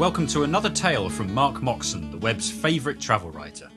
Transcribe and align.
welcome 0.00 0.26
to 0.26 0.44
another 0.44 0.70
tale 0.70 1.10
from 1.10 1.30
Mark 1.34 1.62
Moxon, 1.62 2.10
the 2.10 2.16
web's 2.16 2.50
favourite 2.50 2.98
travel 2.98 3.30
writer. 3.30 3.68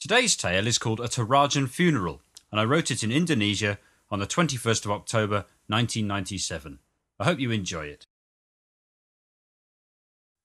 Today's 0.00 0.34
tale 0.34 0.66
is 0.66 0.78
called 0.78 0.98
A 0.98 1.08
Torajan 1.08 1.68
Funeral, 1.68 2.22
and 2.50 2.58
I 2.58 2.64
wrote 2.64 2.90
it 2.90 3.04
in 3.04 3.12
Indonesia 3.12 3.78
on 4.10 4.18
the 4.18 4.26
21st 4.26 4.86
of 4.86 4.92
October 4.92 5.44
1997. 5.66 6.78
I 7.20 7.24
hope 7.24 7.38
you 7.38 7.50
enjoy 7.50 7.84
it. 7.84 8.06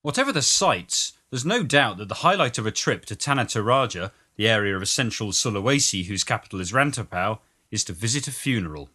Whatever 0.02 0.34
the 0.34 0.42
sights, 0.42 1.14
there's 1.30 1.46
no 1.46 1.64
doubt 1.64 1.98
that 1.98 2.10
the 2.10 2.16
highlight 2.16 2.58
of 2.58 2.66
a 2.66 2.72
trip 2.72 3.06
to 3.06 3.16
Tanah 3.16 3.46
Toraja, 3.46 4.12
the 4.36 4.50
area 4.50 4.76
of 4.76 4.90
central 4.90 5.30
Sulawesi 5.30 6.08
whose 6.08 6.26
capital 6.26 6.60
is 6.60 6.74
Rantepao, 6.74 7.40
is 7.72 7.86
to 7.86 7.94
visit 7.94 8.28
a 8.28 8.32
funeral. 8.34 8.90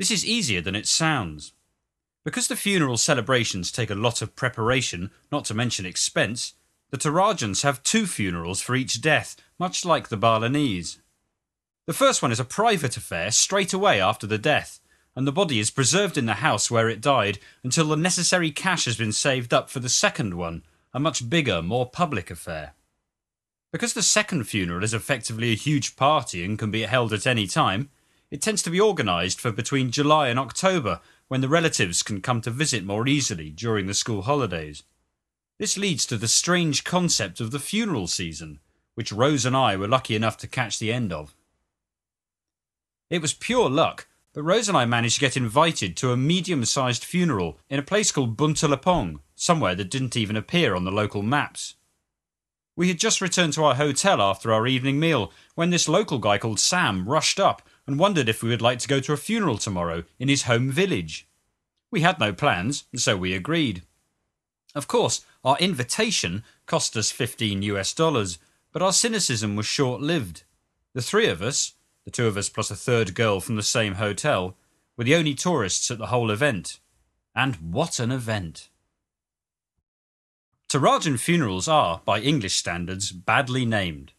This 0.00 0.10
is 0.10 0.26
easier 0.26 0.60
than 0.60 0.74
it 0.74 0.88
sounds. 0.88 1.52
Because 2.24 2.48
the 2.48 2.56
funeral 2.56 2.96
celebrations 2.96 3.70
take 3.70 3.90
a 3.90 3.94
lot 3.94 4.22
of 4.22 4.34
preparation, 4.34 5.10
not 5.30 5.44
to 5.46 5.54
mention 5.54 5.84
expense, 5.84 6.54
the 6.90 6.96
Torajans 6.96 7.62
have 7.62 7.82
two 7.82 8.06
funerals 8.06 8.62
for 8.62 8.74
each 8.74 9.00
death, 9.02 9.36
much 9.58 9.84
like 9.84 10.08
the 10.08 10.16
Balinese. 10.16 10.98
The 11.86 11.92
first 11.92 12.22
one 12.22 12.32
is 12.32 12.40
a 12.40 12.44
private 12.44 12.96
affair 12.96 13.30
straight 13.30 13.74
away 13.74 14.00
after 14.00 14.26
the 14.26 14.38
death, 14.38 14.80
and 15.14 15.26
the 15.26 15.32
body 15.32 15.58
is 15.58 15.70
preserved 15.70 16.16
in 16.16 16.24
the 16.24 16.34
house 16.34 16.70
where 16.70 16.88
it 16.88 17.02
died 17.02 17.38
until 17.62 17.88
the 17.88 17.96
necessary 17.96 18.50
cash 18.50 18.86
has 18.86 18.96
been 18.96 19.12
saved 19.12 19.52
up 19.52 19.68
for 19.68 19.80
the 19.80 19.88
second 19.90 20.34
one, 20.34 20.62
a 20.94 21.00
much 21.00 21.28
bigger, 21.28 21.60
more 21.60 21.88
public 21.88 22.30
affair. 22.30 22.72
Because 23.70 23.92
the 23.92 24.02
second 24.02 24.44
funeral 24.44 24.82
is 24.82 24.94
effectively 24.94 25.52
a 25.52 25.56
huge 25.56 25.96
party 25.96 26.44
and 26.44 26.58
can 26.58 26.70
be 26.70 26.82
held 26.82 27.12
at 27.12 27.26
any 27.26 27.46
time, 27.46 27.90
it 28.30 28.40
tends 28.40 28.62
to 28.62 28.70
be 28.70 28.80
organised 28.80 29.40
for 29.40 29.52
between 29.52 29.90
July 29.90 30.28
and 30.28 30.38
October 30.38 31.00
when 31.28 31.40
the 31.40 31.48
relatives 31.48 32.02
can 32.02 32.20
come 32.20 32.40
to 32.40 32.50
visit 32.50 32.84
more 32.84 33.08
easily 33.08 33.50
during 33.50 33.86
the 33.86 33.94
school 33.94 34.22
holidays. 34.22 34.82
This 35.58 35.78
leads 35.78 36.04
to 36.06 36.16
the 36.16 36.28
strange 36.28 36.84
concept 36.84 37.40
of 37.40 37.50
the 37.50 37.58
funeral 37.58 38.06
season, 38.06 38.60
which 38.94 39.12
Rose 39.12 39.44
and 39.44 39.56
I 39.56 39.76
were 39.76 39.88
lucky 39.88 40.16
enough 40.16 40.36
to 40.38 40.46
catch 40.46 40.78
the 40.78 40.92
end 40.92 41.12
of. 41.12 41.34
It 43.10 43.22
was 43.22 43.34
pure 43.34 43.70
luck, 43.70 44.06
but 44.32 44.42
Rose 44.42 44.68
and 44.68 44.76
I 44.76 44.84
managed 44.84 45.16
to 45.16 45.20
get 45.20 45.36
invited 45.36 45.96
to 45.96 46.10
a 46.10 46.16
medium 46.16 46.64
sized 46.64 47.04
funeral 47.04 47.58
in 47.70 47.78
a 47.78 47.82
place 47.82 48.10
called 48.10 48.36
Buntalapong, 48.36 49.20
somewhere 49.36 49.74
that 49.76 49.90
didn't 49.90 50.16
even 50.16 50.36
appear 50.36 50.74
on 50.74 50.84
the 50.84 50.90
local 50.90 51.22
maps. 51.22 51.76
We 52.76 52.88
had 52.88 52.98
just 52.98 53.20
returned 53.20 53.52
to 53.52 53.64
our 53.64 53.76
hotel 53.76 54.20
after 54.20 54.52
our 54.52 54.66
evening 54.66 54.98
meal 54.98 55.32
when 55.54 55.70
this 55.70 55.88
local 55.88 56.18
guy 56.18 56.38
called 56.38 56.58
Sam 56.58 57.08
rushed 57.08 57.38
up 57.38 57.62
and 57.86 57.98
wondered 57.98 58.28
if 58.28 58.42
we 58.42 58.48
would 58.48 58.62
like 58.62 58.80
to 58.80 58.88
go 58.88 58.98
to 59.00 59.12
a 59.12 59.16
funeral 59.16 59.58
tomorrow 59.58 60.04
in 60.18 60.28
his 60.28 60.44
home 60.44 60.70
village. 60.70 61.28
We 61.90 62.00
had 62.00 62.18
no 62.18 62.32
plans, 62.32 62.84
so 62.96 63.16
we 63.16 63.32
agreed. 63.32 63.82
Of 64.74 64.88
course, 64.88 65.24
our 65.44 65.56
invitation 65.58 66.42
cost 66.66 66.96
us 66.96 67.12
15 67.12 67.62
US 67.62 67.94
dollars, 67.94 68.38
but 68.72 68.82
our 68.82 68.92
cynicism 68.92 69.54
was 69.54 69.66
short 69.66 70.00
lived. 70.00 70.42
The 70.94 71.02
three 71.02 71.28
of 71.28 71.42
us, 71.42 71.74
the 72.04 72.10
two 72.10 72.26
of 72.26 72.36
us 72.36 72.48
plus 72.48 72.72
a 72.72 72.76
third 72.76 73.14
girl 73.14 73.38
from 73.38 73.54
the 73.54 73.62
same 73.62 73.94
hotel, 73.94 74.56
were 74.96 75.04
the 75.04 75.14
only 75.14 75.34
tourists 75.34 75.90
at 75.92 75.98
the 75.98 76.08
whole 76.08 76.30
event. 76.30 76.80
And 77.36 77.54
what 77.72 78.00
an 78.00 78.10
event! 78.10 78.68
Torajan 80.74 81.20
funerals 81.20 81.68
are, 81.68 82.02
by 82.04 82.18
English 82.18 82.56
standards, 82.56 83.12
badly 83.12 83.64
named. 83.64 84.10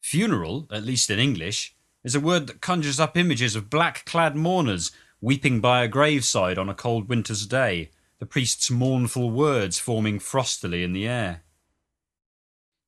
Funeral, 0.00 0.66
at 0.72 0.82
least 0.82 1.10
in 1.10 1.18
English, 1.18 1.74
is 2.02 2.14
a 2.14 2.20
word 2.20 2.46
that 2.46 2.62
conjures 2.62 2.98
up 2.98 3.18
images 3.18 3.54
of 3.54 3.68
black 3.68 4.06
clad 4.06 4.34
mourners 4.34 4.92
weeping 5.20 5.60
by 5.60 5.84
a 5.84 5.88
graveside 5.88 6.56
on 6.56 6.70
a 6.70 6.74
cold 6.74 7.10
winter's 7.10 7.44
day, 7.44 7.90
the 8.18 8.24
priest's 8.24 8.70
mournful 8.70 9.30
words 9.30 9.78
forming 9.78 10.18
frostily 10.18 10.82
in 10.82 10.94
the 10.94 11.06
air. 11.06 11.42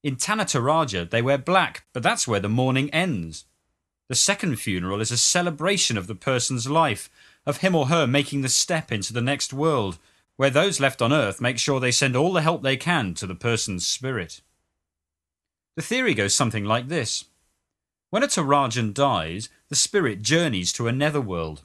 In 0.02 0.16
Tanah 0.16 0.46
Toraja, 0.46 1.10
they 1.10 1.20
wear 1.20 1.36
black, 1.36 1.84
but 1.92 2.02
that's 2.02 2.26
where 2.26 2.40
the 2.40 2.48
mourning 2.48 2.88
ends. 2.94 3.44
The 4.08 4.14
second 4.14 4.56
funeral 4.56 5.02
is 5.02 5.10
a 5.10 5.18
celebration 5.18 5.98
of 5.98 6.06
the 6.06 6.14
person's 6.14 6.66
life, 6.66 7.10
of 7.44 7.58
him 7.58 7.74
or 7.74 7.88
her 7.88 8.06
making 8.06 8.40
the 8.40 8.48
step 8.48 8.90
into 8.90 9.12
the 9.12 9.20
next 9.20 9.52
world, 9.52 9.98
where 10.36 10.50
those 10.50 10.80
left 10.80 11.02
on 11.02 11.12
earth 11.12 11.40
make 11.40 11.58
sure 11.58 11.80
they 11.80 11.90
send 11.90 12.16
all 12.16 12.32
the 12.32 12.42
help 12.42 12.62
they 12.62 12.76
can 12.76 13.14
to 13.14 13.26
the 13.26 13.34
person's 13.34 13.86
spirit. 13.86 14.40
The 15.76 15.82
theory 15.82 16.14
goes 16.14 16.34
something 16.34 16.64
like 16.64 16.88
this 16.88 17.24
when 18.10 18.22
a 18.22 18.26
Torajan 18.26 18.92
dies, 18.92 19.48
the 19.70 19.74
spirit 19.74 20.20
journeys 20.20 20.70
to 20.74 20.86
a 20.86 20.92
netherworld. 20.92 21.62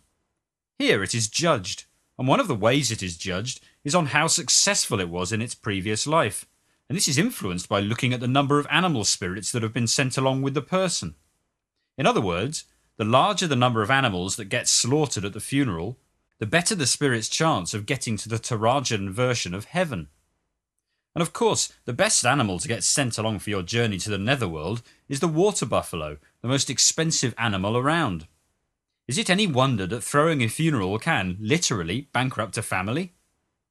Here 0.80 1.04
it 1.04 1.14
is 1.14 1.28
judged, 1.28 1.84
and 2.18 2.26
one 2.26 2.40
of 2.40 2.48
the 2.48 2.56
ways 2.56 2.90
it 2.90 3.04
is 3.04 3.18
judged 3.18 3.60
is 3.84 3.94
on 3.94 4.08
how 4.08 4.28
successful 4.28 5.02
it 5.02 5.10
was 5.10 5.34
in 5.34 5.42
its 5.42 5.56
previous 5.56 6.08
life, 6.08 6.46
and 6.88 6.96
this 6.96 7.10
is 7.10 7.18
influenced 7.18 7.68
by 7.68 7.82
looking 7.82 8.14
at 8.14 8.22
the 8.22 8.30
number 8.30 8.60
of 8.60 8.68
animal 8.72 9.04
spirits 9.04 9.52
that 9.52 9.62
have 9.62 9.74
been 9.74 9.88
sent 9.88 10.18
along 10.18 10.42
with 10.42 10.54
the 10.54 10.62
person. 10.62 11.16
In 11.98 12.06
other 12.06 12.22
words, 12.22 12.64
the 12.96 13.04
larger 13.04 13.46
the 13.46 13.56
number 13.58 13.82
of 13.82 13.92
animals 13.92 14.38
that 14.38 14.46
get 14.46 14.70
slaughtered 14.70 15.26
at 15.26 15.34
the 15.34 15.42
funeral, 15.42 15.98
the 16.40 16.46
better 16.46 16.76
the 16.76 16.86
spirit's 16.86 17.30
chance 17.30 17.74
of 17.74 17.86
getting 17.86 18.18
to 18.18 18.30
the 18.30 18.38
Torajan 18.38 19.10
version 19.10 19.54
of 19.54 19.66
heaven. 19.66 20.08
And 21.16 21.22
of 21.22 21.34
course, 21.34 21.74
the 21.86 21.94
best 21.94 22.26
animal 22.26 22.60
to 22.60 22.68
get 22.68 22.84
sent 22.84 23.18
along 23.18 23.40
for 23.40 23.50
your 23.50 23.64
journey 23.64 23.98
to 24.00 24.10
the 24.10 24.20
netherworld 24.20 24.84
is 25.10 25.20
the 25.20 25.28
water 25.28 25.66
buffalo, 25.66 26.18
the 26.42 26.48
most 26.48 26.70
expensive 26.70 27.34
animal 27.40 27.76
around. 27.76 28.28
Is 29.08 29.18
it 29.18 29.30
any 29.30 29.48
wonder 29.48 29.88
that 29.88 30.04
throwing 30.04 30.44
a 30.44 30.48
funeral 30.48 31.00
can, 31.00 31.38
literally, 31.40 32.10
bankrupt 32.14 32.58
a 32.58 32.62
family? 32.62 33.14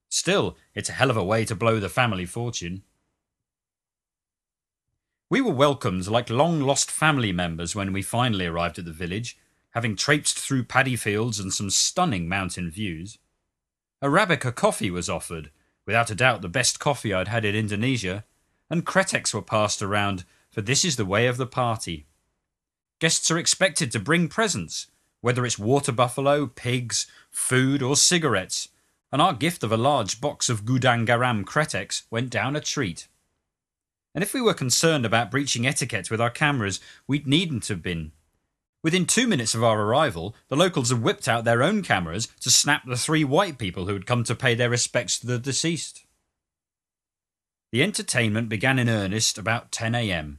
Still, 0.09 0.57
it's 0.75 0.89
a 0.89 0.93
hell 0.93 1.11
of 1.11 1.17
a 1.17 1.25
way 1.25 1.45
to 1.45 1.55
blow 1.55 1.79
the 1.79 1.89
family 1.89 2.27
fortune. 2.27 2.83
We 5.29 5.41
were 5.41 5.53
welcomed 5.53 6.07
like 6.07 6.31
long 6.31 6.61
lost 6.61 6.91
family 6.91 7.33
members 7.33 7.77
when 7.77 7.93
we 7.93 8.03
finally 8.03 8.47
arrived 8.47 8.79
at 8.79 8.87
the 8.87 8.93
village, 8.93 9.37
having 9.77 9.95
traipsed 9.95 10.39
through 10.39 10.65
paddy 10.65 10.97
fields 10.97 11.39
and 11.39 11.53
some 11.53 11.69
stunning 11.69 12.27
mountain 12.27 12.71
views. 12.71 13.19
Arabica 14.03 14.51
coffee 14.55 14.91
was 14.91 15.11
offered, 15.11 15.51
without 15.85 16.11
a 16.11 16.15
doubt 16.15 16.41
the 16.41 16.49
best 16.49 16.81
coffee 16.81 17.13
I'd 17.13 17.29
had 17.29 17.45
in 17.45 17.55
Indonesia, 17.55 18.25
and 18.71 18.87
kreteks 18.87 19.35
were 19.35 19.43
passed 19.43 19.83
around, 19.83 20.25
for 20.51 20.63
this 20.63 20.83
is 20.83 20.97
the 20.97 21.05
way 21.05 21.27
of 21.27 21.37
the 21.37 21.45
party. 21.45 22.07
Guests 23.01 23.31
are 23.31 23.37
expected 23.37 23.93
to 23.93 24.01
bring 24.01 24.29
presents, 24.29 24.87
whether 25.21 25.45
it's 25.45 25.59
water 25.59 25.93
buffalo, 25.93 26.47
pigs, 26.47 27.07
food, 27.31 27.83
or 27.83 27.97
cigarettes, 27.97 28.71
and 29.13 29.21
our 29.21 29.35
gift 29.35 29.63
of 29.63 29.73
a 29.73 29.77
large 29.77 30.23
box 30.23 30.49
of 30.49 30.65
Gudang 30.65 31.07
Garam 31.07 31.45
kreteks 31.45 32.05
went 32.11 32.31
down 32.31 32.57
a 32.57 32.63
treat. 32.63 33.09
And 34.15 34.25
if 34.25 34.33
we 34.33 34.41
were 34.41 34.55
concerned 34.55 35.05
about 35.05 35.31
breaching 35.31 35.67
etiquette 35.67 36.11
with 36.11 36.23
our 36.23 36.31
cameras, 36.31 36.81
we 37.07 37.23
needn't 37.27 37.69
have 37.69 37.83
been. 37.83 38.13
Within 38.83 39.07
two 39.07 39.27
minutes 39.27 39.55
of 39.55 39.65
our 39.65 39.83
arrival, 39.83 40.35
the 40.49 40.57
locals 40.57 40.91
had 40.91 41.03
whipped 41.03 41.27
out 41.27 41.45
their 41.45 41.63
own 41.63 41.83
cameras 41.83 42.29
to 42.41 42.51
snap 42.51 42.85
the 42.87 42.97
three 42.97 43.25
white 43.25 43.59
people 43.59 43.87
who 43.87 43.95
had 43.95 44.07
come 44.07 44.23
to 44.25 44.35
pay 44.35 44.55
their 44.55 44.71
respects 44.71 45.19
to 45.19 45.27
the 45.27 45.39
deceased. 45.39 46.05
The 47.73 47.83
entertainment 47.83 48.49
began 48.49 48.79
in 48.79 48.89
earnest 48.89 49.39
about 49.39 49.73
10 49.73 49.95
am. 49.95 50.39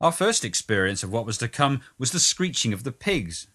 Our 0.00 0.12
first 0.12 0.44
experience 0.44 1.02
of 1.02 1.10
what 1.10 1.24
was 1.24 1.38
to 1.38 1.48
come 1.48 1.80
was 1.98 2.10
the 2.10 2.20
screeching 2.20 2.72
of 2.72 2.84
the 2.84 2.92
pigs. 2.92 3.48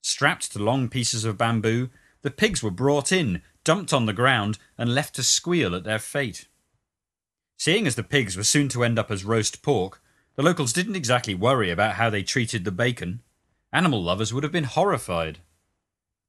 Strapped 0.00 0.52
to 0.52 0.58
long 0.58 0.88
pieces 0.88 1.24
of 1.24 1.36
bamboo, 1.36 1.90
the 2.22 2.30
pigs 2.30 2.62
were 2.62 2.70
brought 2.70 3.12
in, 3.12 3.42
dumped 3.64 3.92
on 3.92 4.06
the 4.06 4.12
ground, 4.12 4.58
and 4.78 4.94
left 4.94 5.14
to 5.16 5.22
squeal 5.22 5.74
at 5.74 5.84
their 5.84 5.98
fate. 5.98 6.48
Seeing 7.58 7.86
as 7.86 7.96
the 7.96 8.02
pigs 8.02 8.36
were 8.36 8.44
soon 8.44 8.68
to 8.68 8.84
end 8.84 8.98
up 8.98 9.10
as 9.10 9.24
roast 9.24 9.62
pork, 9.62 10.02
the 10.36 10.42
locals 10.42 10.72
didn't 10.72 10.96
exactly 10.96 11.34
worry 11.34 11.70
about 11.70 11.94
how 11.94 12.10
they 12.10 12.22
treated 12.22 12.64
the 12.64 12.70
bacon. 12.70 13.22
Animal 13.72 14.02
lovers 14.02 14.32
would 14.32 14.42
have 14.42 14.52
been 14.52 14.64
horrified. 14.64 15.38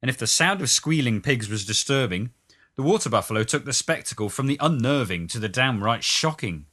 And 0.00 0.08
if 0.08 0.16
the 0.16 0.26
sound 0.26 0.60
of 0.60 0.70
squealing 0.70 1.20
pigs 1.20 1.48
was 1.48 1.66
disturbing, 1.66 2.30
the 2.76 2.82
water 2.82 3.10
buffalo 3.10 3.42
took 3.42 3.64
the 3.64 3.72
spectacle 3.72 4.28
from 4.28 4.46
the 4.46 4.56
unnerving 4.60 5.26
to 5.28 5.38
the 5.38 5.48
downright 5.48 6.04
shocking. 6.04 6.66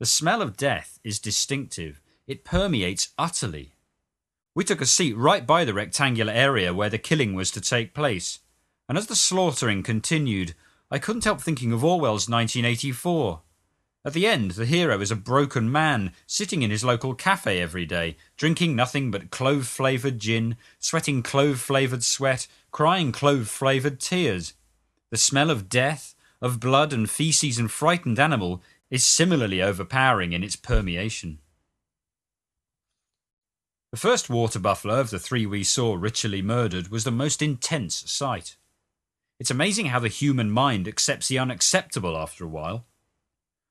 The 0.00 0.06
smell 0.06 0.42
of 0.42 0.56
death 0.56 0.98
is 1.04 1.18
distinctive, 1.18 2.00
it 2.26 2.44
permeates 2.44 3.10
utterly. 3.16 3.74
We 4.54 4.64
took 4.64 4.80
a 4.80 4.86
seat 4.86 5.16
right 5.16 5.46
by 5.46 5.64
the 5.64 5.74
rectangular 5.74 6.32
area 6.32 6.74
where 6.74 6.90
the 6.90 6.98
killing 6.98 7.34
was 7.34 7.50
to 7.52 7.60
take 7.60 7.94
place, 7.94 8.40
and 8.88 8.98
as 8.98 9.06
the 9.06 9.16
slaughtering 9.16 9.82
continued, 9.82 10.54
I 10.90 10.98
couldn't 10.98 11.24
help 11.24 11.40
thinking 11.40 11.72
of 11.72 11.84
Orwell's 11.84 12.28
1984. 12.28 13.42
At 14.06 14.12
the 14.12 14.28
end, 14.28 14.52
the 14.52 14.66
hero 14.66 15.00
is 15.00 15.10
a 15.10 15.16
broken 15.16 15.70
man, 15.70 16.12
sitting 16.28 16.62
in 16.62 16.70
his 16.70 16.84
local 16.84 17.12
cafe 17.12 17.60
every 17.60 17.84
day, 17.84 18.16
drinking 18.36 18.76
nothing 18.76 19.10
but 19.10 19.32
clove 19.32 19.66
flavoured 19.66 20.20
gin, 20.20 20.56
sweating 20.78 21.24
clove 21.24 21.60
flavoured 21.60 22.04
sweat, 22.04 22.46
crying 22.70 23.10
clove 23.10 23.48
flavoured 23.48 23.98
tears. 23.98 24.54
The 25.10 25.16
smell 25.16 25.50
of 25.50 25.68
death, 25.68 26.14
of 26.40 26.60
blood 26.60 26.92
and 26.92 27.10
feces 27.10 27.58
and 27.58 27.68
frightened 27.68 28.20
animal 28.20 28.62
is 28.90 29.04
similarly 29.04 29.60
overpowering 29.60 30.32
in 30.32 30.44
its 30.44 30.54
permeation. 30.54 31.40
The 33.90 33.98
first 33.98 34.30
water 34.30 34.60
buffalo 34.60 35.00
of 35.00 35.10
the 35.10 35.18
three 35.18 35.46
we 35.46 35.64
saw 35.64 35.96
ritually 35.96 36.42
murdered 36.42 36.92
was 36.92 37.02
the 37.02 37.10
most 37.10 37.42
intense 37.42 38.08
sight. 38.08 38.56
It's 39.40 39.50
amazing 39.50 39.86
how 39.86 39.98
the 39.98 40.06
human 40.06 40.52
mind 40.52 40.86
accepts 40.86 41.26
the 41.26 41.40
unacceptable 41.40 42.16
after 42.16 42.44
a 42.44 42.48
while. 42.48 42.86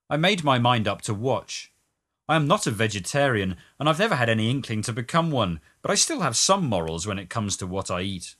I 0.09 0.17
made 0.17 0.43
my 0.43 0.59
mind 0.59 0.87
up 0.87 1.01
to 1.03 1.13
watch. 1.13 1.71
I 2.27 2.35
am 2.35 2.47
not 2.47 2.67
a 2.67 2.71
vegetarian, 2.71 3.57
and 3.79 3.89
I've 3.89 3.99
never 3.99 4.15
had 4.15 4.29
any 4.29 4.49
inkling 4.49 4.81
to 4.83 4.93
become 4.93 5.31
one, 5.31 5.59
but 5.81 5.91
I 5.91 5.95
still 5.95 6.21
have 6.21 6.35
some 6.35 6.65
morals 6.65 7.07
when 7.07 7.19
it 7.19 7.29
comes 7.29 7.57
to 7.57 7.67
what 7.67 7.89
I 7.89 8.01
eat. 8.01 8.35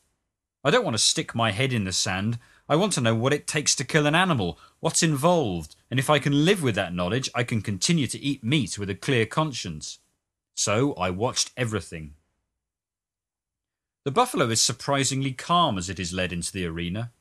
I 0.63 0.71
don't 0.71 0.83
want 0.83 0.95
to 0.95 1.03
stick 1.03 1.35
my 1.35 1.51
head 1.51 1.73
in 1.73 1.83
the 1.83 1.91
sand. 1.91 2.39
I 2.67 2.75
want 2.75 2.93
to 2.93 3.01
know 3.01 3.13
what 3.13 3.33
it 3.33 3.45
takes 3.45 3.75
to 3.75 3.83
kill 3.83 4.07
an 4.07 4.15
animal, 4.15 4.59
what's 4.79 5.03
involved, 5.03 5.75
and 5.91 5.99
if 5.99 6.09
I 6.09 6.17
can 6.17 6.45
live 6.45 6.63
with 6.63 6.75
that 6.75 6.93
knowledge, 6.93 7.29
I 7.35 7.43
can 7.43 7.61
continue 7.61 8.07
to 8.07 8.19
eat 8.19 8.43
meat 8.43 8.79
with 8.79 8.89
a 8.89 8.95
clear 8.95 9.25
conscience. 9.25 9.99
So 10.55 10.93
I 10.93 11.09
watched 11.09 11.51
everything. 11.55 12.15
The 14.03 14.11
buffalo 14.11 14.47
is 14.49 14.61
surprisingly 14.61 15.31
calm 15.31 15.77
as 15.77 15.89
it 15.89 15.99
is 15.99 16.13
led 16.13 16.31
into 16.31 16.51
the 16.51 16.65
arena. 16.65 17.11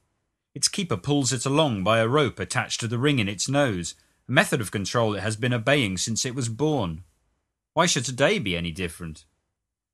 Its 0.54 0.68
keeper 0.68 0.96
pulls 0.96 1.32
it 1.32 1.44
along 1.44 1.82
by 1.82 1.98
a 1.98 2.08
rope 2.08 2.38
attached 2.38 2.80
to 2.80 2.88
the 2.88 2.98
ring 2.98 3.18
in 3.18 3.28
its 3.28 3.48
nose, 3.48 3.94
a 4.28 4.32
method 4.32 4.60
of 4.60 4.70
control 4.70 5.14
it 5.14 5.20
has 5.20 5.36
been 5.36 5.52
obeying 5.52 5.96
since 5.96 6.24
it 6.24 6.34
was 6.34 6.48
born. 6.48 7.04
Why 7.74 7.86
should 7.86 8.04
today 8.04 8.38
be 8.38 8.56
any 8.56 8.70
different? 8.70 9.24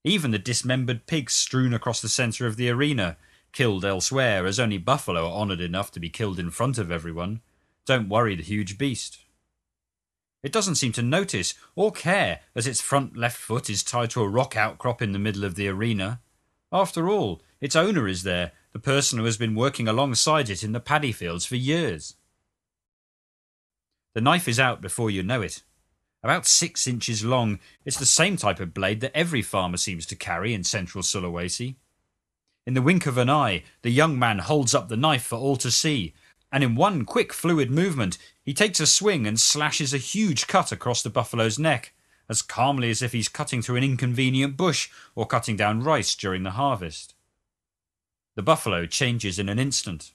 Even 0.05 0.31
the 0.31 0.38
dismembered 0.38 1.06
pigs 1.06 1.35
strewn 1.35 1.75
across 1.75 2.00
the 2.00 2.09
centre 2.09 2.47
of 2.47 2.56
the 2.56 2.71
arena 2.71 3.17
killed 3.53 3.85
elsewhere, 3.85 4.47
as 4.47 4.61
only 4.61 4.79
buffalo 4.79 5.27
are 5.27 5.41
honoured 5.41 5.61
enough 5.61 5.91
to 5.93 6.00
be 6.00 6.09
killed 6.09 6.38
in 6.38 6.50
front 6.50 6.79
of 6.79 6.91
everyone, 6.91 7.41
don't 7.87 8.09
worry 8.09 8.37
the 8.37 8.43
huge 8.43 8.79
beast. 8.79 9.19
It 10.43 10.53
doesn't 10.53 10.76
seem 10.76 10.93
to 10.93 11.03
notice 11.03 11.55
or 11.75 11.93
care 11.93 12.41
as 12.55 12.67
its 12.67 12.81
front 12.81 13.17
left 13.17 13.37
foot 13.37 13.69
is 13.69 13.83
tied 13.83 14.11
to 14.11 14.23
a 14.23 14.29
rock 14.29 14.56
outcrop 14.56 15.03
in 15.03 15.12
the 15.12 15.19
middle 15.19 15.44
of 15.44 15.55
the 15.55 15.69
arena. 15.69 16.21
After 16.73 17.09
all, 17.09 17.43
its 17.61 17.76
owner 17.76 18.09
is 18.09 18.23
there, 18.23 18.53
the 18.73 18.79
person 18.79 19.19
who 19.19 19.25
has 19.25 19.37
been 19.37 19.55
working 19.55 19.88
alongside 19.88 20.49
it 20.49 20.62
in 20.62 20.73
the 20.73 20.81
paddy 20.81 21.12
fields 21.12 21.44
for 21.44 21.56
years. 21.56 22.15
The 24.15 24.21
knife 24.21 24.49
is 24.49 24.59
out 24.59 24.81
before 24.81 25.11
you 25.11 25.23
know 25.23 25.43
it. 25.43 25.62
About 26.23 26.47
six 26.47 26.87
inches 26.87 27.25
long, 27.25 27.61
it's 27.85 27.99
the 27.99 28.07
same 28.07 28.37
type 28.37 28.61
of 28.61 28.75
blade 28.75 29.01
that 29.01 29.17
every 29.17 29.41
farmer 29.41 29.77
seems 29.77 30.05
to 30.07 30.17
carry 30.17 30.53
in 30.53 30.65
central 30.65 31.03
Sulawesi. 31.03 31.77
In 32.67 32.75
the 32.75 32.83
wink 32.83 33.07
of 33.07 33.17
an 33.17 33.31
eye, 33.31 33.62
the 33.83 33.91
young 33.91 34.19
man 34.19 34.41
holds 34.41 34.75
up 34.75 34.89
the 34.89 34.97
knife 34.97 35.23
for 35.23 35.37
all 35.37 35.57
to 35.57 35.71
see, 35.71 36.12
and 36.53 36.62
in 36.62 36.75
one 36.75 37.05
quick, 37.05 37.33
fluid 37.33 37.71
movement, 37.71 38.19
he 38.43 38.53
takes 38.53 38.81
a 38.81 38.87
swing 38.87 39.27
and 39.27 39.41
slashes 39.41 39.95
a 39.95 39.99
huge 39.99 40.47
cut 40.47 40.73
across 40.73 41.03
the 41.03 41.09
buffalo's 41.09 41.59
neck, 41.59 41.95
as 42.29 42.43
calmly 42.43 42.91
as 42.91 43.03
if 43.03 43.12
he's 43.12 43.29
cutting 43.29 43.62
through 43.62 43.77
an 43.77 43.85
inconvenient 43.85 44.57
bush 44.57 44.91
or 45.15 45.27
cutting 45.27 45.57
down 45.57 45.83
rice 45.83 46.15
during 46.15 46.43
the 46.43 46.53
harvest. 46.53 47.15
The 48.37 48.43
buffalo 48.43 48.87
changes 48.87 49.39
in 49.39 49.49
an 49.49 49.59
instant. 49.59 50.12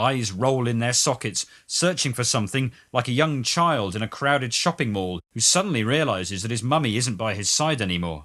Eyes 0.00 0.32
roll 0.32 0.66
in 0.66 0.78
their 0.78 0.94
sockets, 0.94 1.44
searching 1.66 2.14
for 2.14 2.24
something 2.24 2.72
like 2.90 3.06
a 3.06 3.12
young 3.12 3.42
child 3.42 3.94
in 3.94 4.02
a 4.02 4.08
crowded 4.08 4.54
shopping 4.54 4.92
mall 4.92 5.20
who 5.34 5.40
suddenly 5.40 5.84
realizes 5.84 6.40
that 6.40 6.50
his 6.50 6.62
mummy 6.62 6.96
isn't 6.96 7.16
by 7.16 7.34
his 7.34 7.50
side 7.50 7.82
anymore. 7.82 8.24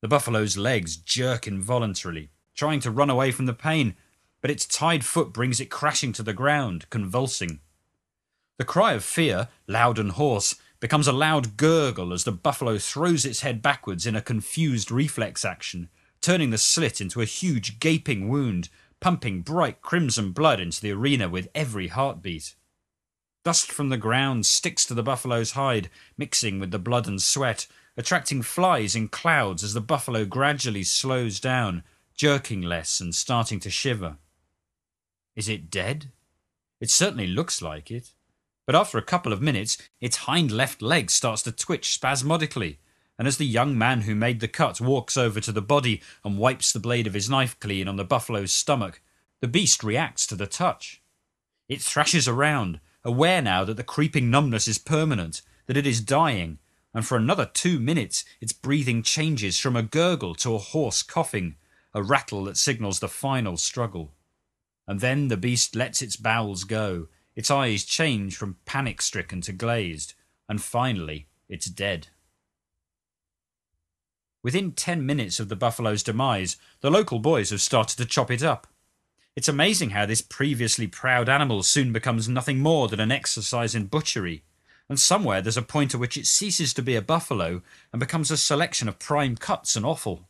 The 0.00 0.08
buffalo's 0.08 0.56
legs 0.56 0.96
jerk 0.96 1.46
involuntarily, 1.46 2.30
trying 2.54 2.80
to 2.80 2.90
run 2.90 3.10
away 3.10 3.32
from 3.32 3.44
the 3.44 3.52
pain, 3.52 3.96
but 4.40 4.50
its 4.50 4.64
tied 4.64 5.04
foot 5.04 5.30
brings 5.30 5.60
it 5.60 5.66
crashing 5.66 6.14
to 6.14 6.22
the 6.22 6.32
ground, 6.32 6.88
convulsing. 6.88 7.60
The 8.56 8.64
cry 8.64 8.94
of 8.94 9.04
fear, 9.04 9.48
loud 9.66 9.98
and 9.98 10.12
hoarse, 10.12 10.54
becomes 10.80 11.06
a 11.06 11.12
loud 11.12 11.58
gurgle 11.58 12.14
as 12.14 12.24
the 12.24 12.32
buffalo 12.32 12.78
throws 12.78 13.26
its 13.26 13.40
head 13.40 13.60
backwards 13.60 14.06
in 14.06 14.16
a 14.16 14.22
confused 14.22 14.90
reflex 14.90 15.44
action, 15.44 15.90
turning 16.22 16.48
the 16.48 16.56
slit 16.56 16.98
into 16.98 17.20
a 17.20 17.26
huge 17.26 17.78
gaping 17.78 18.28
wound, 18.28 18.70
pumping 19.00 19.42
bright 19.42 19.80
crimson 19.80 20.32
blood 20.32 20.60
into 20.60 20.80
the 20.80 20.92
arena 20.92 21.28
with 21.28 21.48
every 21.54 21.88
heartbeat. 21.88 22.54
Dust 23.44 23.70
from 23.70 23.88
the 23.88 23.96
ground 23.96 24.46
sticks 24.46 24.84
to 24.86 24.94
the 24.94 25.02
buffalo's 25.02 25.52
hide, 25.52 25.88
mixing 26.16 26.58
with 26.58 26.70
the 26.70 26.78
blood 26.78 27.06
and 27.06 27.22
sweat, 27.22 27.66
attracting 27.96 28.42
flies 28.42 28.94
in 28.94 29.08
clouds 29.08 29.64
as 29.64 29.74
the 29.74 29.80
buffalo 29.80 30.24
gradually 30.24 30.82
slows 30.82 31.40
down, 31.40 31.82
jerking 32.14 32.60
less 32.60 33.00
and 33.00 33.14
starting 33.14 33.60
to 33.60 33.70
shiver. 33.70 34.18
Is 35.36 35.48
it 35.48 35.70
dead? 35.70 36.10
It 36.80 36.90
certainly 36.90 37.26
looks 37.26 37.62
like 37.62 37.90
it. 37.90 38.12
But 38.66 38.74
after 38.74 38.98
a 38.98 39.02
couple 39.02 39.32
of 39.32 39.40
minutes, 39.40 39.78
its 40.00 40.16
hind 40.18 40.50
left 40.50 40.82
leg 40.82 41.10
starts 41.10 41.42
to 41.42 41.52
twitch 41.52 41.94
spasmodically, 41.94 42.80
and 43.18 43.26
as 43.26 43.36
the 43.36 43.46
young 43.46 43.76
man 43.76 44.02
who 44.02 44.14
made 44.14 44.40
the 44.40 44.48
cut 44.48 44.80
walks 44.80 45.16
over 45.16 45.40
to 45.40 45.52
the 45.52 45.60
body 45.60 46.00
and 46.24 46.38
wipes 46.38 46.72
the 46.72 46.78
blade 46.78 47.06
of 47.06 47.14
his 47.14 47.28
knife 47.28 47.58
clean 47.58 47.88
on 47.88 47.96
the 47.96 48.04
buffalo's 48.04 48.52
stomach, 48.52 49.00
the 49.40 49.48
beast 49.48 49.82
reacts 49.82 50.26
to 50.26 50.36
the 50.36 50.46
touch. 50.46 51.02
It 51.68 51.82
thrashes 51.82 52.28
around, 52.28 52.80
aware 53.04 53.42
now 53.42 53.64
that 53.64 53.76
the 53.76 53.82
creeping 53.82 54.30
numbness 54.30 54.68
is 54.68 54.78
permanent, 54.78 55.42
that 55.66 55.76
it 55.76 55.86
is 55.86 56.00
dying, 56.00 56.58
and 56.94 57.06
for 57.06 57.16
another 57.16 57.50
two 57.52 57.80
minutes 57.80 58.24
its 58.40 58.52
breathing 58.52 59.02
changes 59.02 59.58
from 59.58 59.76
a 59.76 59.82
gurgle 59.82 60.34
to 60.36 60.54
a 60.54 60.58
hoarse 60.58 61.02
coughing, 61.02 61.56
a 61.94 62.02
rattle 62.02 62.44
that 62.44 62.56
signals 62.56 63.00
the 63.00 63.08
final 63.08 63.56
struggle. 63.56 64.12
And 64.86 65.00
then 65.00 65.28
the 65.28 65.36
beast 65.36 65.76
lets 65.76 66.00
its 66.00 66.16
bowels 66.16 66.64
go, 66.64 67.08
its 67.36 67.50
eyes 67.50 67.84
change 67.84 68.36
from 68.36 68.56
panic 68.64 69.02
stricken 69.02 69.40
to 69.42 69.52
glazed, 69.52 70.14
and 70.48 70.62
finally 70.62 71.28
it's 71.48 71.66
dead. 71.66 72.08
Within 74.42 74.72
ten 74.72 75.04
minutes 75.04 75.40
of 75.40 75.48
the 75.48 75.56
buffalo's 75.56 76.02
demise, 76.02 76.56
the 76.80 76.90
local 76.90 77.18
boys 77.18 77.50
have 77.50 77.60
started 77.60 77.96
to 77.96 78.04
chop 78.04 78.30
it 78.30 78.42
up. 78.42 78.66
It's 79.34 79.48
amazing 79.48 79.90
how 79.90 80.06
this 80.06 80.22
previously 80.22 80.86
proud 80.86 81.28
animal 81.28 81.62
soon 81.62 81.92
becomes 81.92 82.28
nothing 82.28 82.58
more 82.58 82.88
than 82.88 83.00
an 83.00 83.12
exercise 83.12 83.74
in 83.74 83.86
butchery, 83.86 84.44
and 84.88 84.98
somewhere 84.98 85.42
there's 85.42 85.56
a 85.56 85.62
point 85.62 85.94
at 85.94 86.00
which 86.00 86.16
it 86.16 86.26
ceases 86.26 86.72
to 86.74 86.82
be 86.82 86.94
a 86.94 87.02
buffalo 87.02 87.62
and 87.92 88.00
becomes 88.00 88.30
a 88.30 88.36
selection 88.36 88.88
of 88.88 88.98
prime 88.98 89.36
cuts 89.36 89.76
and 89.76 89.84
offal. 89.84 90.28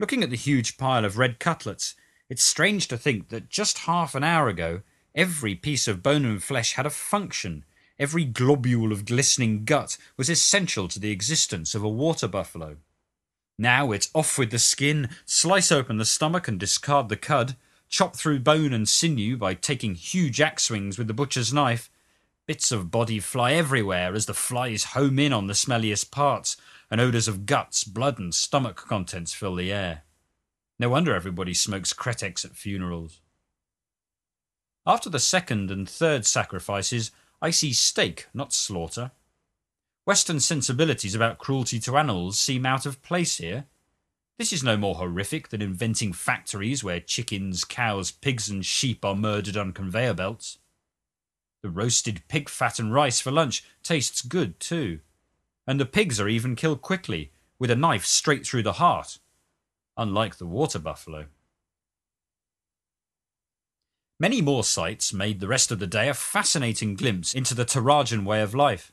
Looking 0.00 0.22
at 0.22 0.30
the 0.30 0.36
huge 0.36 0.78
pile 0.78 1.04
of 1.04 1.18
red 1.18 1.38
cutlets, 1.38 1.94
it's 2.28 2.42
strange 2.42 2.88
to 2.88 2.96
think 2.96 3.28
that 3.28 3.50
just 3.50 3.78
half 3.78 4.14
an 4.14 4.24
hour 4.24 4.48
ago, 4.48 4.80
every 5.14 5.54
piece 5.54 5.86
of 5.86 6.02
bone 6.02 6.24
and 6.24 6.42
flesh 6.42 6.72
had 6.72 6.86
a 6.86 6.90
function. 6.90 7.64
Every 7.98 8.24
globule 8.24 8.90
of 8.90 9.04
glistening 9.04 9.64
gut 9.64 9.98
was 10.16 10.30
essential 10.30 10.88
to 10.88 10.98
the 10.98 11.10
existence 11.10 11.74
of 11.74 11.84
a 11.84 11.88
water 11.88 12.26
buffalo. 12.26 12.78
Now 13.58 13.92
it's 13.92 14.10
off 14.14 14.38
with 14.38 14.50
the 14.50 14.58
skin, 14.58 15.10
slice 15.24 15.70
open 15.70 15.98
the 15.98 16.04
stomach 16.04 16.48
and 16.48 16.58
discard 16.58 17.08
the 17.08 17.16
cud, 17.16 17.56
chop 17.88 18.16
through 18.16 18.40
bone 18.40 18.72
and 18.72 18.88
sinew 18.88 19.36
by 19.36 19.54
taking 19.54 19.94
huge 19.94 20.40
axe 20.40 20.64
swings 20.64 20.98
with 20.98 21.06
the 21.06 21.14
butcher's 21.14 21.52
knife, 21.52 21.90
Bits 22.44 22.72
of 22.72 22.90
body 22.90 23.20
fly 23.20 23.52
everywhere 23.52 24.14
as 24.14 24.26
the 24.26 24.34
flies 24.34 24.84
home 24.84 25.18
in 25.18 25.32
on 25.32 25.46
the 25.46 25.54
smelliest 25.54 26.10
parts, 26.10 26.56
and 26.90 27.00
odours 27.00 27.28
of 27.28 27.46
guts, 27.46 27.84
blood, 27.84 28.18
and 28.18 28.34
stomach 28.34 28.76
contents 28.76 29.32
fill 29.32 29.54
the 29.54 29.72
air. 29.72 30.02
No 30.78 30.88
wonder 30.88 31.14
everybody 31.14 31.54
smokes 31.54 31.92
Kretek 31.92 32.44
at 32.44 32.56
funerals. 32.56 33.20
After 34.84 35.08
the 35.08 35.20
second 35.20 35.70
and 35.70 35.88
third 35.88 36.26
sacrifices, 36.26 37.12
I 37.40 37.50
see 37.50 37.72
steak, 37.72 38.26
not 38.34 38.52
slaughter. 38.52 39.12
Western 40.04 40.40
sensibilities 40.40 41.14
about 41.14 41.38
cruelty 41.38 41.78
to 41.78 41.96
animals 41.96 42.38
seem 42.38 42.66
out 42.66 42.86
of 42.86 43.02
place 43.02 43.36
here. 43.36 43.66
This 44.36 44.52
is 44.52 44.64
no 44.64 44.76
more 44.76 44.96
horrific 44.96 45.50
than 45.50 45.62
inventing 45.62 46.12
factories 46.12 46.82
where 46.82 46.98
chickens, 46.98 47.64
cows, 47.64 48.10
pigs, 48.10 48.48
and 48.48 48.66
sheep 48.66 49.04
are 49.04 49.14
murdered 49.14 49.56
on 49.56 49.72
conveyor 49.72 50.14
belts. 50.14 50.58
The 51.62 51.70
roasted 51.70 52.22
pig 52.26 52.48
fat 52.48 52.80
and 52.80 52.92
rice 52.92 53.20
for 53.20 53.30
lunch 53.30 53.62
tastes 53.84 54.22
good 54.22 54.58
too. 54.58 54.98
And 55.68 55.78
the 55.78 55.86
pigs 55.86 56.18
are 56.18 56.28
even 56.28 56.56
killed 56.56 56.82
quickly, 56.82 57.30
with 57.60 57.70
a 57.70 57.76
knife 57.76 58.04
straight 58.04 58.44
through 58.44 58.64
the 58.64 58.74
heart, 58.74 59.18
unlike 59.96 60.38
the 60.38 60.46
water 60.46 60.80
buffalo. 60.80 61.26
Many 64.18 64.42
more 64.42 64.64
sights 64.64 65.12
made 65.12 65.38
the 65.38 65.46
rest 65.46 65.70
of 65.70 65.78
the 65.78 65.86
day 65.86 66.08
a 66.08 66.14
fascinating 66.14 66.96
glimpse 66.96 67.34
into 67.34 67.54
the 67.54 67.64
Torajan 67.64 68.24
way 68.24 68.42
of 68.42 68.54
life. 68.54 68.92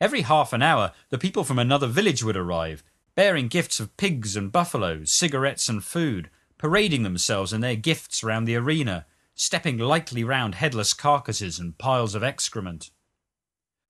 Every 0.00 0.22
half 0.22 0.52
an 0.52 0.62
hour, 0.62 0.92
the 1.08 1.18
people 1.18 1.42
from 1.42 1.58
another 1.58 1.86
village 1.86 2.22
would 2.22 2.36
arrive, 2.36 2.84
bearing 3.14 3.48
gifts 3.48 3.80
of 3.80 3.96
pigs 3.96 4.36
and 4.36 4.52
buffaloes, 4.52 5.10
cigarettes 5.10 5.68
and 5.70 5.82
food, 5.82 6.28
parading 6.58 7.02
themselves 7.02 7.52
and 7.52 7.64
their 7.64 7.76
gifts 7.76 8.22
round 8.22 8.46
the 8.46 8.56
arena, 8.56 9.06
stepping 9.34 9.78
lightly 9.78 10.22
round 10.22 10.56
headless 10.56 10.92
carcasses 10.92 11.58
and 11.58 11.78
piles 11.78 12.14
of 12.14 12.22
excrement. 12.22 12.90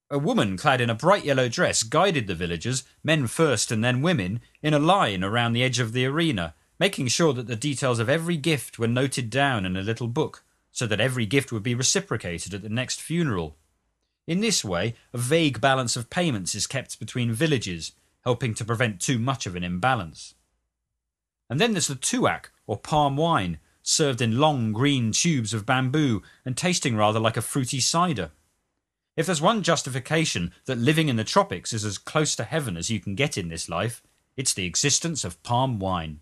A 0.08 0.18
woman 0.18 0.56
clad 0.56 0.80
in 0.80 0.90
a 0.90 0.94
bright 0.94 1.24
yellow 1.24 1.48
dress 1.48 1.82
guided 1.82 2.28
the 2.28 2.36
villagers, 2.36 2.84
men 3.02 3.26
first 3.26 3.72
and 3.72 3.82
then 3.82 4.00
women, 4.00 4.40
in 4.62 4.74
a 4.74 4.78
line 4.78 5.24
around 5.24 5.52
the 5.52 5.64
edge 5.64 5.80
of 5.80 5.92
the 5.92 6.06
arena, 6.06 6.54
making 6.78 7.08
sure 7.08 7.32
that 7.32 7.48
the 7.48 7.56
details 7.56 7.98
of 7.98 8.08
every 8.08 8.36
gift 8.36 8.78
were 8.78 8.86
noted 8.86 9.28
down 9.28 9.66
in 9.66 9.76
a 9.76 9.82
little 9.82 10.06
book, 10.06 10.44
so 10.70 10.86
that 10.86 11.00
every 11.00 11.26
gift 11.26 11.50
would 11.50 11.64
be 11.64 11.74
reciprocated 11.74 12.54
at 12.54 12.62
the 12.62 12.68
next 12.68 13.00
funeral. 13.00 13.56
In 14.26 14.40
this 14.40 14.64
way, 14.64 14.94
a 15.12 15.18
vague 15.18 15.60
balance 15.60 15.96
of 15.96 16.10
payments 16.10 16.54
is 16.54 16.66
kept 16.66 16.98
between 16.98 17.32
villages, 17.32 17.92
helping 18.24 18.54
to 18.54 18.64
prevent 18.64 19.00
too 19.00 19.18
much 19.18 19.46
of 19.46 19.54
an 19.54 19.62
imbalance. 19.62 20.34
And 21.48 21.60
then 21.60 21.72
there's 21.72 21.86
the 21.86 21.94
tuak, 21.94 22.50
or 22.66 22.76
palm 22.76 23.16
wine, 23.16 23.58
served 23.82 24.20
in 24.20 24.40
long 24.40 24.72
green 24.72 25.12
tubes 25.12 25.54
of 25.54 25.64
bamboo 25.64 26.22
and 26.44 26.56
tasting 26.56 26.96
rather 26.96 27.20
like 27.20 27.36
a 27.36 27.42
fruity 27.42 27.78
cider. 27.78 28.32
If 29.16 29.26
there's 29.26 29.40
one 29.40 29.62
justification 29.62 30.52
that 30.64 30.76
living 30.76 31.08
in 31.08 31.16
the 31.16 31.24
tropics 31.24 31.72
is 31.72 31.84
as 31.84 31.96
close 31.96 32.34
to 32.36 32.44
heaven 32.44 32.76
as 32.76 32.90
you 32.90 32.98
can 32.98 33.14
get 33.14 33.38
in 33.38 33.48
this 33.48 33.68
life, 33.68 34.02
it's 34.36 34.52
the 34.52 34.66
existence 34.66 35.24
of 35.24 35.42
palm 35.44 35.78
wine. 35.78 36.20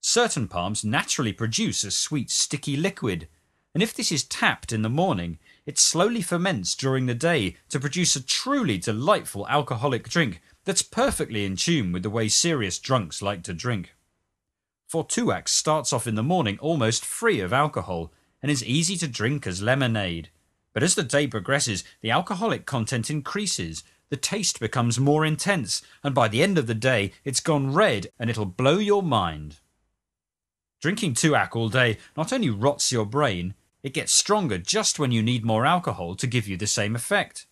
Certain 0.00 0.46
palms 0.48 0.84
naturally 0.84 1.32
produce 1.32 1.82
a 1.84 1.90
sweet, 1.90 2.30
sticky 2.30 2.76
liquid, 2.76 3.28
and 3.74 3.82
if 3.82 3.92
this 3.92 4.10
is 4.10 4.24
tapped 4.24 4.72
in 4.72 4.82
the 4.82 4.88
morning, 4.88 5.38
it 5.66 5.78
slowly 5.78 6.22
ferments 6.22 6.74
during 6.74 7.06
the 7.06 7.14
day 7.14 7.56
to 7.68 7.80
produce 7.80 8.16
a 8.16 8.22
truly 8.22 8.78
delightful 8.78 9.46
alcoholic 9.48 10.08
drink 10.08 10.40
that's 10.64 10.82
perfectly 10.82 11.44
in 11.44 11.56
tune 11.56 11.92
with 11.92 12.02
the 12.02 12.10
way 12.10 12.28
serious 12.28 12.78
drunks 12.78 13.22
like 13.22 13.42
to 13.42 13.54
drink. 13.54 13.94
For 14.86 15.04
tuak 15.04 15.48
starts 15.48 15.92
off 15.92 16.06
in 16.06 16.16
the 16.16 16.22
morning 16.22 16.58
almost 16.58 17.04
free 17.04 17.40
of 17.40 17.52
alcohol 17.52 18.12
and 18.42 18.50
is 18.50 18.64
easy 18.64 18.96
to 18.96 19.08
drink 19.08 19.46
as 19.46 19.62
lemonade. 19.62 20.30
But 20.72 20.82
as 20.82 20.94
the 20.94 21.02
day 21.02 21.26
progresses, 21.26 21.84
the 22.00 22.10
alcoholic 22.10 22.66
content 22.66 23.10
increases, 23.10 23.84
the 24.08 24.16
taste 24.16 24.58
becomes 24.58 24.98
more 24.98 25.24
intense, 25.24 25.82
and 26.02 26.14
by 26.14 26.28
the 26.28 26.42
end 26.42 26.58
of 26.58 26.66
the 26.66 26.74
day, 26.74 27.12
it's 27.24 27.40
gone 27.40 27.72
red 27.72 28.08
and 28.18 28.28
it'll 28.28 28.46
blow 28.46 28.78
your 28.78 29.02
mind. 29.02 29.58
Drinking 30.80 31.14
tuak 31.14 31.54
all 31.54 31.68
day 31.68 31.98
not 32.16 32.32
only 32.32 32.50
rots 32.50 32.90
your 32.90 33.04
brain, 33.04 33.54
it 33.82 33.94
gets 33.94 34.12
stronger 34.12 34.58
just 34.58 34.98
when 34.98 35.12
you 35.12 35.22
need 35.22 35.44
more 35.44 35.66
alcohol 35.66 36.14
to 36.16 36.26
give 36.26 36.46
you 36.46 36.56
the 36.56 36.66
same 36.66 36.94
effect. 36.94 37.46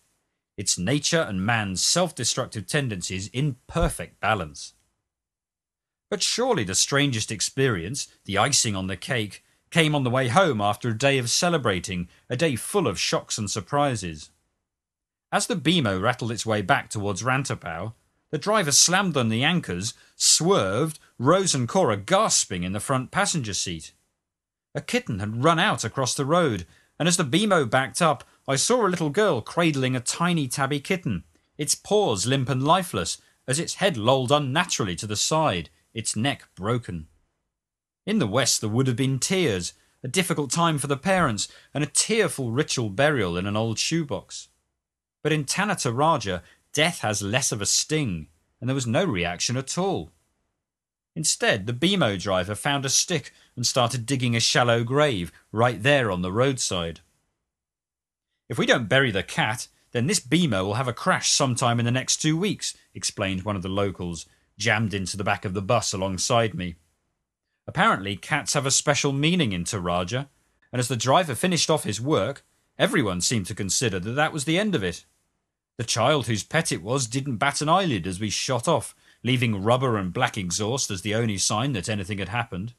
It's 0.57 0.77
nature 0.77 1.21
and 1.21 1.45
man's 1.45 1.83
self 1.83 2.13
destructive 2.13 2.67
tendencies 2.67 3.27
in 3.27 3.55
perfect 3.67 4.19
balance. 4.19 4.73
But 6.09 6.23
surely 6.23 6.63
the 6.63 6.75
strangest 6.75 7.31
experience, 7.31 8.07
the 8.25 8.37
icing 8.37 8.75
on 8.75 8.87
the 8.87 8.97
cake, 8.97 9.43
came 9.69 9.93
on 9.93 10.03
the 10.03 10.09
way 10.09 10.27
home 10.27 10.59
after 10.59 10.89
a 10.89 10.97
day 10.97 11.17
of 11.17 11.29
celebrating, 11.29 12.09
a 12.29 12.35
day 12.35 12.55
full 12.55 12.87
of 12.87 12.99
shocks 12.99 13.37
and 13.37 13.49
surprises. 13.49 14.31
As 15.31 15.45
the 15.45 15.55
bemo 15.55 16.01
rattled 16.01 16.31
its 16.31 16.45
way 16.45 16.61
back 16.63 16.89
towards 16.89 17.21
Rantepao, 17.21 17.93
the 18.31 18.37
driver 18.37 18.71
slammed 18.71 19.15
on 19.15 19.29
the 19.29 19.43
anchors, 19.43 19.93
swerved, 20.15 20.99
Rose 21.17 21.53
and 21.53 21.67
Cora 21.67 21.97
gasping 21.97 22.63
in 22.63 22.73
the 22.73 22.79
front 22.79 23.11
passenger 23.11 23.53
seat. 23.53 23.93
A 24.75 24.81
kitten 24.81 25.19
had 25.19 25.43
run 25.43 25.59
out 25.59 25.83
across 25.83 26.13
the 26.13 26.25
road, 26.25 26.67
and 26.99 27.07
as 27.07 27.17
the 27.17 27.23
bemo 27.23 27.69
backed 27.69 28.01
up, 28.01 28.23
I 28.47 28.55
saw 28.55 28.85
a 28.85 28.89
little 28.89 29.09
girl 29.09 29.41
cradling 29.41 29.95
a 29.95 29.99
tiny 29.99 30.47
tabby 30.47 30.79
kitten, 30.79 31.23
its 31.57 31.75
paws 31.75 32.25
limp 32.25 32.49
and 32.49 32.63
lifeless, 32.63 33.19
as 33.47 33.59
its 33.59 33.75
head 33.75 33.97
lolled 33.97 34.31
unnaturally 34.31 34.95
to 34.97 35.07
the 35.07 35.15
side, 35.15 35.69
its 35.93 36.15
neck 36.15 36.47
broken. 36.55 37.07
In 38.05 38.19
the 38.19 38.27
West, 38.27 38.61
there 38.61 38.69
would 38.69 38.87
have 38.87 38.95
been 38.95 39.19
tears, 39.19 39.73
a 40.03 40.07
difficult 40.07 40.51
time 40.51 40.77
for 40.77 40.87
the 40.87 40.97
parents, 40.97 41.47
and 41.73 41.83
a 41.83 41.87
tearful 41.87 42.51
ritual 42.51 42.89
burial 42.89 43.37
in 43.37 43.45
an 43.45 43.57
old 43.57 43.79
shoebox. 43.79 44.49
But 45.23 45.33
in 45.33 45.45
Tanah 45.45 45.75
Toraja, 45.75 46.41
death 46.73 46.99
has 46.99 47.21
less 47.21 47.51
of 47.51 47.61
a 47.61 47.65
sting, 47.65 48.27
and 48.61 48.69
there 48.69 48.75
was 48.75 48.87
no 48.87 49.03
reaction 49.03 49.57
at 49.57 49.77
all. 49.77 50.11
Instead, 51.15 51.65
the 51.65 51.73
bemo 51.73 52.19
driver 52.19 52.55
found 52.55 52.85
a 52.85 52.89
stick 52.89 53.33
and 53.55 53.65
started 53.65 54.05
digging 54.05 54.35
a 54.35 54.39
shallow 54.39 54.83
grave 54.83 55.31
right 55.51 55.83
there 55.83 56.11
on 56.11 56.21
the 56.21 56.31
roadside. 56.31 57.01
If 58.47 58.57
we 58.57 58.65
don't 58.65 58.89
bury 58.89 59.11
the 59.11 59.23
cat, 59.23 59.67
then 59.91 60.07
this 60.07 60.19
bemo 60.19 60.63
will 60.63 60.75
have 60.75 60.87
a 60.87 60.93
crash 60.93 61.31
sometime 61.31 61.79
in 61.79 61.85
the 61.85 61.91
next 61.91 62.17
two 62.17 62.37
weeks, 62.37 62.75
explained 62.93 63.43
one 63.43 63.55
of 63.55 63.61
the 63.61 63.69
locals, 63.69 64.25
jammed 64.57 64.93
into 64.93 65.17
the 65.17 65.23
back 65.23 65.45
of 65.45 65.53
the 65.53 65.61
bus 65.61 65.93
alongside 65.93 66.53
me. 66.53 66.75
Apparently, 67.67 68.15
cats 68.15 68.53
have 68.53 68.65
a 68.65 68.71
special 68.71 69.11
meaning 69.11 69.51
in 69.51 69.63
Toraja, 69.63 70.27
and 70.71 70.79
as 70.79 70.87
the 70.87 70.95
driver 70.95 71.35
finished 71.35 71.69
off 71.69 71.83
his 71.83 72.01
work, 72.01 72.43
everyone 72.77 73.21
seemed 73.21 73.45
to 73.47 73.55
consider 73.55 73.99
that 73.99 74.11
that 74.11 74.33
was 74.33 74.45
the 74.45 74.57
end 74.59 74.75
of 74.75 74.83
it. 74.83 75.05
The 75.77 75.83
child 75.83 76.27
whose 76.27 76.43
pet 76.43 76.71
it 76.71 76.81
was 76.81 77.07
didn't 77.07 77.37
bat 77.37 77.61
an 77.61 77.69
eyelid 77.69 78.05
as 78.05 78.19
we 78.19 78.29
shot 78.29 78.67
off, 78.67 78.95
leaving 79.23 79.63
rubber 79.63 79.97
and 79.97 80.13
black 80.13 80.37
exhaust 80.37 80.89
as 80.91 81.01
the 81.01 81.15
only 81.15 81.37
sign 81.37 81.73
that 81.73 81.89
anything 81.89 82.19
had 82.19 82.29
happened. 82.29 82.73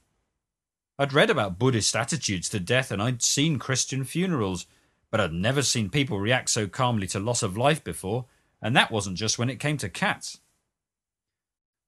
I'd 0.98 1.12
read 1.12 1.30
about 1.30 1.58
Buddhist 1.58 1.96
attitudes 1.96 2.48
to 2.50 2.60
death 2.60 2.90
and 2.90 3.02
I'd 3.02 3.22
seen 3.22 3.58
Christian 3.58 4.04
funerals, 4.04 4.66
but 5.10 5.20
I'd 5.20 5.32
never 5.32 5.62
seen 5.62 5.90
people 5.90 6.20
react 6.20 6.50
so 6.50 6.66
calmly 6.66 7.06
to 7.08 7.18
loss 7.18 7.42
of 7.42 7.56
life 7.56 7.82
before, 7.82 8.26
and 8.62 8.76
that 8.76 8.90
wasn't 8.90 9.16
just 9.16 9.38
when 9.38 9.50
it 9.50 9.60
came 9.60 9.76
to 9.78 9.88
cats. 9.88 10.38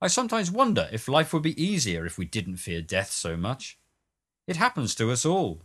I 0.00 0.08
sometimes 0.08 0.50
wonder 0.50 0.88
if 0.90 1.08
life 1.08 1.32
would 1.32 1.42
be 1.42 1.62
easier 1.62 2.04
if 2.04 2.18
we 2.18 2.24
didn't 2.24 2.56
fear 2.56 2.82
death 2.82 3.12
so 3.12 3.36
much. 3.36 3.78
It 4.48 4.56
happens 4.56 4.94
to 4.96 5.12
us 5.12 5.24
all. 5.24 5.62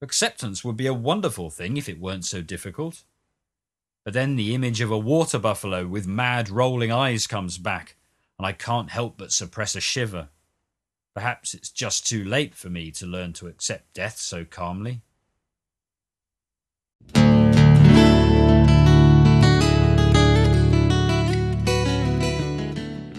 Acceptance 0.00 0.64
would 0.64 0.76
be 0.76 0.88
a 0.88 0.94
wonderful 0.94 1.48
thing 1.48 1.76
if 1.76 1.88
it 1.88 2.00
weren't 2.00 2.24
so 2.24 2.42
difficult. 2.42 3.04
But 4.04 4.14
then 4.14 4.34
the 4.34 4.54
image 4.54 4.80
of 4.80 4.90
a 4.90 4.98
water 4.98 5.38
buffalo 5.38 5.86
with 5.86 6.08
mad 6.08 6.50
rolling 6.50 6.90
eyes 6.90 7.28
comes 7.28 7.56
back, 7.56 7.94
and 8.38 8.46
I 8.46 8.52
can't 8.52 8.90
help 8.90 9.18
but 9.18 9.32
suppress 9.32 9.74
a 9.74 9.80
shiver. 9.80 10.28
Perhaps 11.14 11.54
it's 11.54 11.70
just 11.70 12.06
too 12.06 12.24
late 12.24 12.54
for 12.54 12.70
me 12.70 12.90
to 12.92 13.06
learn 13.06 13.32
to 13.34 13.46
accept 13.46 13.94
death 13.94 14.18
so 14.18 14.44
calmly. 14.44 15.02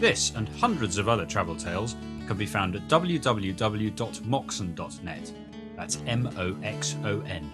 This 0.04 0.36
and 0.36 0.50
hundreds 0.50 0.98
of 0.98 1.08
other 1.08 1.26
travel 1.26 1.56
tales 1.56 1.96
can 2.28 2.36
be 2.36 2.46
found 2.46 2.76
at 2.76 2.88
www.moxon.net. 2.88 5.34
That's 5.78 6.00
M 6.06 6.30
O 6.38 6.58
X 6.62 6.98
O 7.06 7.22
N. 7.22 7.50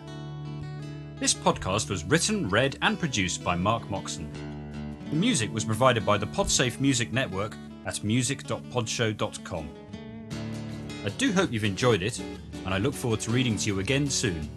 This 1.19 1.33
podcast 1.33 1.89
was 1.89 2.03
written, 2.05 2.47
read, 2.49 2.77
and 2.81 2.97
produced 2.97 3.43
by 3.43 3.55
Mark 3.55 3.89
Moxon. 3.89 4.31
The 5.09 5.15
music 5.15 5.51
was 5.51 5.65
provided 5.65 6.05
by 6.05 6.19
the 6.19 6.27
Podsafe 6.27 6.79
Music 6.79 7.11
Network 7.11 7.57
at 7.87 8.03
music.podshow.com. 8.03 9.69
I 11.03 11.09
do 11.09 11.31
hope 11.31 11.51
you've 11.51 11.63
enjoyed 11.63 12.03
it, 12.03 12.19
and 12.63 12.75
I 12.75 12.77
look 12.77 12.93
forward 12.93 13.19
to 13.21 13.31
reading 13.31 13.57
to 13.57 13.65
you 13.65 13.79
again 13.79 14.07
soon. 14.07 14.47